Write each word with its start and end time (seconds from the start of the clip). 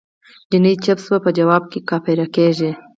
جینی 0.49 0.73
چپ 0.83 0.97
شه 1.05 1.15
په 1.23 1.29
جواب 1.37 1.63
کافره 1.89 2.25
کیږی 2.35 2.71